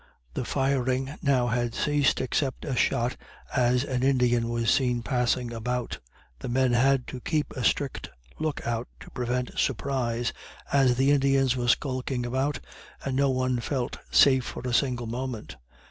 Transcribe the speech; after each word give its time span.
The 0.33 0.45
firing 0.45 1.13
now 1.21 1.45
had 1.45 1.75
ceased, 1.75 2.21
except 2.21 2.65
a 2.65 2.75
shot 2.75 3.15
as 3.55 3.83
an 3.83 4.01
Indian 4.01 4.49
was 4.49 4.71
seen 4.71 5.03
passing 5.03 5.53
about. 5.53 5.99
The 6.39 6.49
men 6.49 6.73
had 6.73 7.05
to 7.09 7.19
keep 7.21 7.51
a 7.53 7.63
strict 7.63 8.09
look 8.39 8.65
out 8.65 8.87
to 9.01 9.11
prevent 9.11 9.51
surprise, 9.59 10.33
as 10.73 10.95
the 10.97 11.11
Indians 11.11 11.55
were 11.55 11.67
skulking 11.67 12.25
about, 12.25 12.59
and 13.05 13.15
no 13.15 13.29
one 13.29 13.59
felt 13.59 13.99
safe 14.09 14.43
for 14.43 14.61
a 14.67 14.73
single 14.73 15.05
moment. 15.05 15.57